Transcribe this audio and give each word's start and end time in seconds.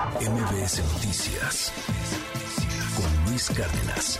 MBS 0.00 0.80
Noticias 0.94 1.70
con 2.96 3.30
Luis 3.30 3.50
Cárdenas. 3.50 4.18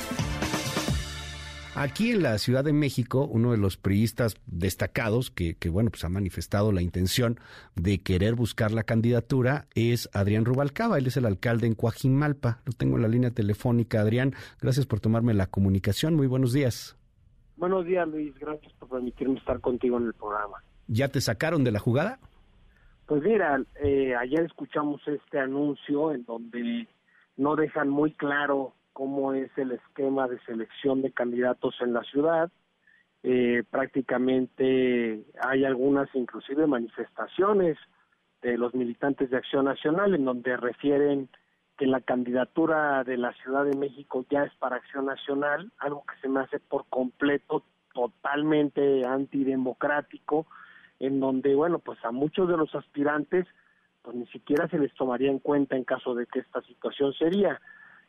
Aquí 1.74 2.10
en 2.10 2.22
la 2.22 2.36
Ciudad 2.36 2.62
de 2.62 2.74
México, 2.74 3.24
uno 3.24 3.52
de 3.52 3.56
los 3.56 3.78
priistas 3.78 4.36
destacados 4.44 5.30
que, 5.30 5.56
bueno, 5.70 5.88
pues 5.88 6.04
ha 6.04 6.10
manifestado 6.10 6.70
la 6.72 6.82
intención 6.82 7.40
de 7.76 8.02
querer 8.02 8.34
buscar 8.34 8.72
la 8.72 8.82
candidatura 8.82 9.68
es 9.74 10.10
Adrián 10.12 10.44
Rubalcaba. 10.44 10.98
Él 10.98 11.06
es 11.06 11.16
el 11.16 11.24
alcalde 11.24 11.66
en 11.66 11.74
Coajimalpa. 11.74 12.60
Lo 12.66 12.72
tengo 12.72 12.96
en 12.96 13.02
la 13.02 13.08
línea 13.08 13.30
telefónica. 13.30 14.02
Adrián, 14.02 14.34
gracias 14.60 14.84
por 14.84 15.00
tomarme 15.00 15.32
la 15.32 15.46
comunicación. 15.46 16.14
Muy 16.14 16.26
buenos 16.26 16.52
días. 16.52 16.98
Buenos 17.56 17.86
días, 17.86 18.06
Luis. 18.06 18.34
Gracias 18.38 18.70
por 18.74 18.90
permitirme 18.90 19.38
estar 19.38 19.58
contigo 19.60 19.96
en 19.96 20.08
el 20.08 20.12
programa. 20.12 20.62
¿Ya 20.88 21.08
te 21.08 21.22
sacaron 21.22 21.64
de 21.64 21.70
la 21.70 21.78
jugada? 21.78 22.18
Pues 23.10 23.24
mira, 23.24 23.60
eh, 23.82 24.14
ayer 24.14 24.42
escuchamos 24.42 25.02
este 25.08 25.40
anuncio 25.40 26.12
en 26.12 26.24
donde 26.26 26.86
no 27.36 27.56
dejan 27.56 27.88
muy 27.88 28.12
claro 28.12 28.72
cómo 28.92 29.32
es 29.32 29.50
el 29.58 29.72
esquema 29.72 30.28
de 30.28 30.38
selección 30.42 31.02
de 31.02 31.10
candidatos 31.10 31.74
en 31.80 31.92
la 31.92 32.04
ciudad. 32.04 32.52
Eh, 33.24 33.64
prácticamente 33.68 35.24
hay 35.42 35.64
algunas 35.64 36.08
inclusive 36.14 36.68
manifestaciones 36.68 37.76
de 38.42 38.56
los 38.56 38.76
militantes 38.76 39.28
de 39.28 39.38
Acción 39.38 39.64
Nacional 39.64 40.14
en 40.14 40.24
donde 40.24 40.56
refieren 40.56 41.28
que 41.78 41.86
la 41.86 42.02
candidatura 42.02 43.02
de 43.02 43.16
la 43.16 43.32
Ciudad 43.42 43.64
de 43.64 43.76
México 43.76 44.24
ya 44.30 44.44
es 44.44 44.54
para 44.54 44.76
Acción 44.76 45.06
Nacional, 45.06 45.72
algo 45.78 46.04
que 46.06 46.14
se 46.20 46.28
me 46.28 46.42
hace 46.42 46.60
por 46.60 46.86
completo 46.88 47.64
totalmente 47.92 49.04
antidemocrático 49.04 50.46
en 51.00 51.18
donde, 51.18 51.54
bueno, 51.54 51.78
pues 51.78 51.98
a 52.04 52.12
muchos 52.12 52.48
de 52.48 52.56
los 52.56 52.72
aspirantes, 52.74 53.46
pues 54.02 54.14
ni 54.14 54.26
siquiera 54.26 54.68
se 54.68 54.78
les 54.78 54.94
tomaría 54.94 55.30
en 55.30 55.38
cuenta 55.38 55.76
en 55.76 55.84
caso 55.84 56.14
de 56.14 56.26
que 56.26 56.40
esta 56.40 56.62
situación 56.62 57.12
sería. 57.14 57.60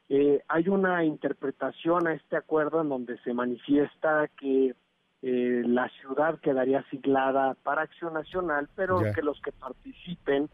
Eh, 0.10 0.44
hay 0.50 0.68
una 0.68 1.04
interpretación 1.06 2.06
a 2.08 2.14
este 2.14 2.36
acuerdo 2.36 2.82
en 2.82 2.90
donde 2.90 3.18
se 3.20 3.34
manifiesta 3.34 4.30
que 4.38 4.76
eh, 5.22 5.64
la 5.66 5.88
ciudad 6.02 6.40
quedaría 6.40 6.80
asignada 6.80 7.56
para 7.64 7.84
Acción 7.84 8.14
Nacional, 8.14 8.68
pero 8.76 9.00
que 9.16 9.22
los 9.22 9.40
que 9.42 9.54
participen 9.54 10.50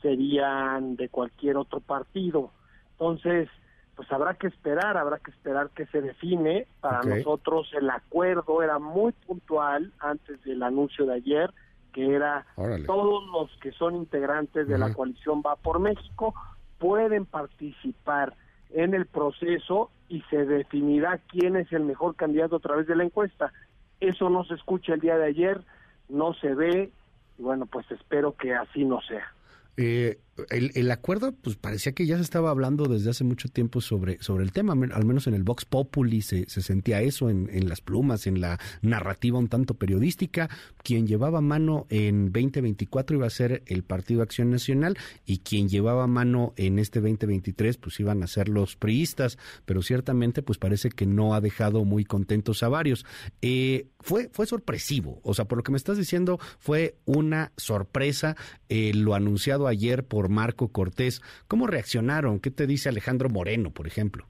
serían 0.00 0.94
de 0.94 1.08
cualquier 1.08 1.56
otro 1.56 1.80
partido. 1.80 2.52
Entonces, 2.92 3.48
pues 3.96 4.10
habrá 4.12 4.34
que 4.34 4.46
esperar, 4.46 4.96
habrá 4.96 5.18
que 5.18 5.32
esperar 5.32 5.70
que 5.70 5.86
se 5.86 6.00
define. 6.00 6.68
Para 6.80 7.02
nosotros 7.02 7.68
el 7.74 7.90
acuerdo 7.90 8.62
era 8.62 8.78
muy 8.78 9.12
puntual 9.12 9.92
antes 9.98 10.42
del 10.44 10.62
anuncio 10.62 11.04
de 11.06 11.14
ayer 11.14 11.50
que 11.92 12.14
era 12.14 12.46
todos 12.86 13.26
los 13.28 13.50
que 13.60 13.72
son 13.72 13.96
integrantes 13.96 14.68
de 14.68 14.78
la 14.78 14.92
coalición 14.92 15.42
Va 15.44 15.56
por 15.56 15.78
México 15.78 16.34
pueden 16.78 17.26
participar 17.26 18.34
en 18.70 18.94
el 18.94 19.06
proceso 19.06 19.90
y 20.08 20.22
se 20.22 20.44
definirá 20.44 21.20
quién 21.28 21.56
es 21.56 21.70
el 21.72 21.84
mejor 21.84 22.16
candidato 22.16 22.56
a 22.56 22.60
través 22.60 22.86
de 22.86 22.96
la 22.96 23.04
encuesta. 23.04 23.52
Eso 24.00 24.30
no 24.30 24.44
se 24.44 24.54
escucha 24.54 24.94
el 24.94 25.00
día 25.00 25.16
de 25.16 25.26
ayer, 25.26 25.60
no 26.08 26.34
se 26.34 26.54
ve, 26.54 26.90
y 27.38 27.42
bueno, 27.42 27.66
pues 27.66 27.88
espero 27.90 28.34
que 28.34 28.54
así 28.54 28.84
no 28.84 29.00
sea. 29.02 29.32
Eh, 29.76 30.18
el, 30.50 30.90
acuerdo, 30.90 31.32
pues 31.32 31.56
parecía 31.56 31.92
que 31.92 32.06
ya 32.06 32.16
se 32.16 32.22
estaba 32.22 32.50
hablando 32.50 32.86
desde 32.86 33.10
hace 33.10 33.24
mucho 33.24 33.48
tiempo 33.48 33.80
sobre, 33.80 34.22
sobre 34.22 34.44
el 34.44 34.52
tema, 34.52 34.72
al 34.72 35.04
menos 35.04 35.26
en 35.26 35.34
el 35.34 35.42
Vox 35.42 35.64
Populi 35.64 36.22
se, 36.22 36.48
se 36.48 36.62
sentía 36.62 37.02
eso 37.02 37.30
en, 37.30 37.48
en, 37.52 37.68
las 37.68 37.80
plumas, 37.80 38.26
en 38.26 38.40
la 38.40 38.58
narrativa 38.82 39.38
un 39.38 39.48
tanto 39.48 39.74
periodística. 39.74 40.48
Quien 40.82 41.06
llevaba 41.06 41.40
mano 41.40 41.86
en 41.90 42.32
2024 42.32 43.16
iba 43.16 43.26
a 43.26 43.30
ser 43.30 43.62
el 43.66 43.82
Partido 43.82 44.22
Acción 44.22 44.50
Nacional 44.50 44.96
y 45.26 45.38
quien 45.38 45.68
llevaba 45.68 46.06
mano 46.06 46.52
en 46.56 46.78
este 46.78 47.00
2023 47.00 47.76
pues 47.76 48.00
iban 48.00 48.22
a 48.22 48.26
ser 48.26 48.48
los 48.48 48.76
priistas, 48.76 49.38
pero 49.64 49.82
ciertamente 49.82 50.42
pues 50.42 50.58
parece 50.58 50.90
que 50.90 51.06
no 51.06 51.34
ha 51.34 51.40
dejado 51.40 51.84
muy 51.84 52.04
contentos 52.04 52.62
a 52.62 52.68
varios. 52.68 53.04
Eh, 53.42 53.88
fue, 54.00 54.30
fue 54.32 54.46
sorpresivo, 54.46 55.20
o 55.22 55.34
sea, 55.34 55.44
por 55.44 55.58
lo 55.58 55.64
que 55.64 55.72
me 55.72 55.78
estás 55.78 55.98
diciendo 55.98 56.38
fue 56.58 56.96
una 57.04 57.52
sorpresa 57.56 58.36
eh, 58.68 58.92
lo 58.94 59.14
anunciado 59.14 59.66
ayer 59.66 60.04
por 60.04 60.29
Marco 60.30 60.68
Cortés. 60.68 61.20
¿Cómo 61.48 61.66
reaccionaron? 61.66 62.40
¿Qué 62.40 62.50
te 62.50 62.66
dice 62.66 62.88
Alejandro 62.88 63.28
Moreno, 63.28 63.70
por 63.70 63.86
ejemplo? 63.86 64.24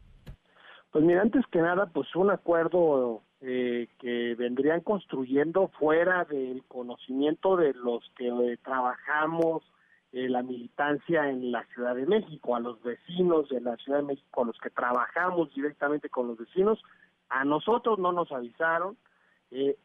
Pues 0.91 1.05
mira, 1.05 1.23
antes 1.23 1.47
que 1.53 1.61
nada, 1.61 1.87
pues 1.87 2.15
un 2.17 2.31
acuerdo 2.31 3.23
eh, 3.43 3.89
que 3.99 4.35
vendrían 4.35 4.81
construyendo 4.81 5.69
fuera 5.79 6.25
del 6.25 6.63
conocimiento 6.69 7.57
de 7.57 7.73
los 7.73 8.05
que 8.17 8.29
eh, 8.29 8.59
trabajamos 8.63 9.63
eh, 10.13 10.29
la 10.29 10.43
militancia 10.43 11.31
en 11.31 11.53
la 11.53 11.65
Ciudad 11.73 11.95
de 11.95 12.07
México, 12.07 12.57
a 12.57 12.61
los 12.61 12.83
vecinos 12.83 13.49
de 13.49 13.61
la 13.61 13.77
Ciudad 13.77 14.01
de 14.01 14.05
México, 14.05 14.43
a 14.43 14.47
los 14.47 14.59
que 14.59 14.69
trabajamos 14.69 15.55
directamente 15.55 16.11
con 16.11 16.27
los 16.27 16.37
vecinos, 16.37 16.83
a 17.29 17.45
nosotros 17.45 17.99
no 17.99 18.13
nos 18.13 18.31
avisaron, 18.33 18.97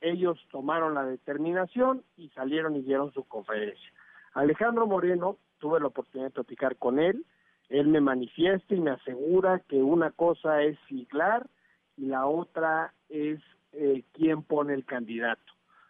ellos 0.02 0.38
tomaron 0.52 0.94
la 0.94 1.06
determinación 1.06 2.04
y 2.18 2.30
salieron 2.30 2.76
y 2.76 2.84
dieron 2.84 3.12
su 3.14 3.24
conferencia. 3.24 3.92
Alejandro 4.36 4.86
Moreno 4.86 5.38
tuve 5.60 5.80
la 5.80 5.88
oportunidad 5.88 6.28
de 6.28 6.34
platicar 6.34 6.76
con 6.76 7.00
él, 7.00 7.26
él 7.70 7.88
me 7.88 8.02
manifiesta 8.02 8.76
y 8.76 8.80
me 8.80 8.92
asegura 8.92 9.60
que 9.68 9.78
una 9.78 10.12
cosa 10.12 10.62
es 10.62 10.78
siglar 10.88 11.48
y 11.98 12.06
la 12.06 12.28
otra 12.28 12.94
es 13.10 13.40
eh, 13.72 14.04
quién 14.14 14.44
pone 14.44 14.74
el 14.74 14.86
candidato. 14.86 15.42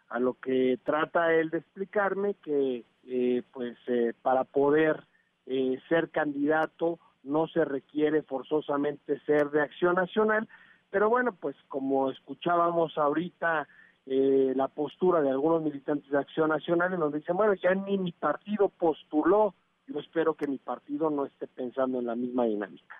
A 0.08 0.20
lo 0.20 0.34
que 0.34 0.78
trata 0.84 1.34
él 1.34 1.50
de 1.50 1.58
explicarme 1.58 2.34
que 2.34 2.84
eh, 3.08 3.42
pues 3.52 3.76
eh, 3.88 4.14
para 4.22 4.44
poder 4.44 5.04
eh, 5.46 5.78
ser 5.88 6.10
candidato 6.10 6.98
no 7.24 7.48
se 7.48 7.64
requiere 7.64 8.22
forzosamente 8.22 9.20
ser 9.26 9.50
de 9.50 9.62
acción 9.62 9.96
nacional, 9.96 10.48
pero 10.90 11.10
bueno, 11.10 11.34
pues 11.34 11.56
como 11.68 12.10
escuchábamos 12.10 12.96
ahorita 12.96 13.68
eh, 14.06 14.52
la 14.54 14.68
postura 14.68 15.20
de 15.20 15.30
algunos 15.30 15.62
militantes 15.62 16.10
de 16.10 16.18
Acción 16.18 16.48
Nacional 16.48 16.94
en 16.94 17.00
donde 17.00 17.18
dicen, 17.18 17.36
bueno, 17.36 17.54
ya 17.54 17.74
ni 17.74 17.98
mi 17.98 18.12
partido 18.12 18.68
postuló, 18.68 19.54
yo 19.86 20.00
espero 20.00 20.34
que 20.34 20.46
mi 20.46 20.58
partido 20.58 21.10
no 21.10 21.26
esté 21.26 21.46
pensando 21.46 21.98
en 21.98 22.06
la 22.06 22.14
misma 22.14 22.44
dinámica. 22.44 22.96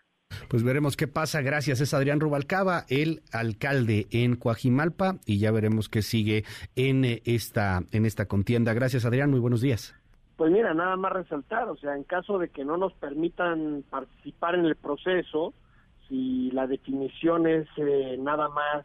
Pues 0.49 0.63
veremos 0.63 0.97
qué 0.97 1.09
pasa. 1.09 1.41
Gracias. 1.41 1.81
Es 1.81 1.95
Adrián 1.95 2.21
Rubalcaba, 2.21 2.85
el 2.89 3.23
alcalde 3.33 4.07
en 4.11 4.37
Coajimalpa, 4.37 5.17
y 5.25 5.39
ya 5.39 5.51
veremos 5.51 5.89
qué 5.89 6.03
sigue 6.03 6.45
en 6.75 7.05
esta, 7.25 7.83
en 7.93 8.07
esta 8.07 8.27
contienda. 8.27 8.75
Gracias, 8.75 9.05
Adrián. 9.05 9.31
Muy 9.31 9.41
buenos 9.41 9.61
días. 9.61 9.95
Pues 10.37 10.53
mira, 10.53 10.75
nada 10.75 10.97
más 10.97 11.13
resaltar, 11.13 11.69
o 11.69 11.77
sea, 11.77 11.97
en 11.97 12.05
caso 12.05 12.39
de 12.39 12.49
que 12.49 12.65
no 12.65 12.77
nos 12.77 12.93
permitan 12.95 13.85
participar 13.89 14.55
en 14.55 14.67
el 14.67 14.77
proceso, 14.77 15.55
si 16.09 16.51
la 16.53 16.67
definición 16.67 17.47
es 17.47 17.67
eh, 17.77 18.17
nada 18.19 18.49
más 18.49 18.85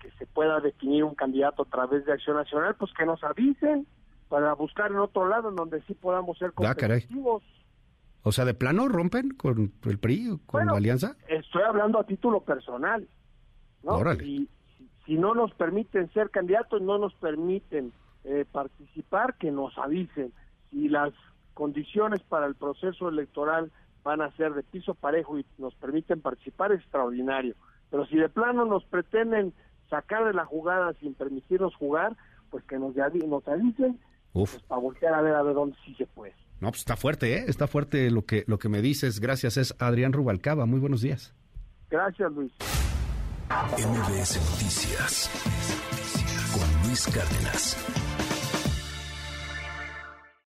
que 0.00 0.10
se 0.18 0.26
pueda 0.26 0.60
definir 0.60 1.04
un 1.04 1.14
candidato 1.14 1.62
a 1.62 1.66
través 1.66 2.04
de 2.04 2.12
Acción 2.12 2.36
Nacional, 2.36 2.74
pues 2.76 2.92
que 2.94 3.06
nos 3.06 3.22
avisen 3.22 3.86
para 4.28 4.52
buscar 4.54 4.90
en 4.90 4.98
otro 4.98 5.28
lado 5.28 5.48
en 5.50 5.56
donde 5.56 5.82
sí 5.82 5.94
podamos 5.94 6.38
ser 6.38 6.50
ah, 6.50 6.74
competitivos. 6.74 7.42
o 8.22 8.32
sea, 8.32 8.44
¿de 8.44 8.54
plano 8.54 8.88
rompen 8.88 9.30
con 9.30 9.72
el 9.84 9.98
PRI, 9.98 10.38
con 10.46 10.66
la 10.66 10.72
Alianza? 10.72 11.16
Estoy 11.28 11.62
hablando 11.62 11.98
a 11.98 12.04
título 12.04 12.40
personal. 12.40 13.08
¿no? 13.82 13.98
Si, 14.16 14.48
si, 15.06 15.14
no 15.14 15.34
nos 15.34 15.52
permiten 15.54 16.12
ser 16.12 16.30
candidatos, 16.30 16.82
no 16.82 16.98
nos 16.98 17.14
permiten 17.14 17.92
eh, 18.24 18.44
participar, 18.50 19.36
que 19.38 19.50
nos 19.50 19.76
avisen. 19.78 20.32
Si 20.70 20.88
las 20.88 21.12
condiciones 21.54 22.22
para 22.22 22.46
el 22.46 22.54
proceso 22.54 23.08
electoral 23.08 23.72
van 24.08 24.22
a 24.22 24.34
ser 24.36 24.54
de 24.54 24.62
piso 24.62 24.94
parejo 24.94 25.38
y 25.38 25.44
nos 25.58 25.74
permiten 25.74 26.22
participar, 26.22 26.72
es 26.72 26.80
extraordinario. 26.80 27.54
Pero 27.90 28.06
si 28.06 28.16
de 28.16 28.30
plano 28.30 28.64
nos 28.64 28.82
pretenden 28.86 29.52
sacar 29.90 30.24
de 30.24 30.32
la 30.32 30.46
jugada 30.46 30.94
sin 30.94 31.12
permitirnos 31.12 31.74
jugar, 31.74 32.16
pues 32.50 32.64
que 32.64 32.78
nos, 32.78 32.96
nos 32.96 33.46
avisen 33.46 34.00
pues, 34.32 34.62
para 34.66 34.80
voltear 34.80 35.12
a 35.12 35.20
ver 35.20 35.34
a 35.34 35.42
ver 35.42 35.54
dónde 35.54 35.76
sí 35.84 35.94
se 35.96 36.06
puede. 36.06 36.34
No, 36.58 36.70
pues 36.70 36.78
está 36.78 36.96
fuerte, 36.96 37.36
¿eh? 37.36 37.44
Está 37.48 37.66
fuerte 37.66 38.10
lo 38.10 38.22
que, 38.22 38.44
lo 38.46 38.58
que 38.58 38.70
me 38.70 38.80
dices. 38.80 39.20
Gracias, 39.20 39.58
es 39.58 39.74
Adrián 39.78 40.14
Rubalcaba. 40.14 40.64
Muy 40.64 40.80
buenos 40.80 41.02
días. 41.02 41.34
Gracias, 41.90 42.32
Luis. 42.32 42.52
MBS 43.50 44.36
Noticias 44.52 45.30
con 46.54 46.88
Luis 46.88 47.06
Cárdenas. 47.08 48.07